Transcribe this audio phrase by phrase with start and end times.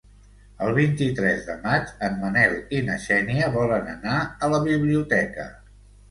[0.67, 4.15] El vint-i-tres de maig en Manel i na Xènia volen anar
[4.47, 5.47] a la biblioteca.